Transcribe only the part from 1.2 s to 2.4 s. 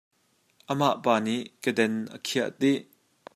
nih kedan a